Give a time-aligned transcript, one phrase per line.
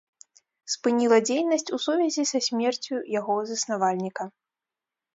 [0.75, 4.23] Спыніла дзейнасць у сувязі са смерцю яго заснавальніка.